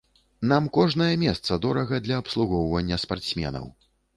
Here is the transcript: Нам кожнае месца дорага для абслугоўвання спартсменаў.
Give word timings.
Нам 0.51 0.69
кожнае 0.77 1.09
месца 1.25 1.59
дорага 1.65 2.01
для 2.09 2.17
абслугоўвання 2.25 3.01
спартсменаў. 3.07 3.73